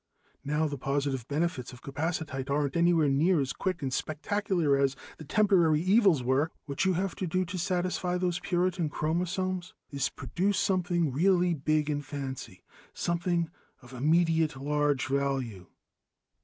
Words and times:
Now 0.43 0.67
the 0.67 0.79
positive 0.79 1.27
benefits 1.27 1.71
of 1.73 1.83
capacitite 1.83 2.49
aren't 2.49 2.75
anywhere 2.75 3.07
near 3.07 3.39
as 3.39 3.53
quick 3.53 3.83
and 3.83 3.93
spectacular 3.93 4.75
as 4.75 4.95
the 5.19 5.23
temporary 5.23 5.79
evils 5.79 6.23
were. 6.23 6.49
What 6.65 6.85
you 6.85 6.93
have 6.93 7.13
to 7.17 7.27
do, 7.27 7.45
to 7.45 7.59
satisfy 7.59 8.17
those 8.17 8.39
Puritan 8.39 8.89
chromosomes, 8.89 9.75
is 9.91 10.05
to 10.07 10.13
produce 10.13 10.57
something 10.57 11.11
really 11.13 11.53
big 11.53 11.87
and 11.87 12.03
fancy, 12.03 12.63
something 12.95 13.51
of 13.83 13.93
immediate, 13.93 14.55
large 14.55 15.05
value." 15.05 15.67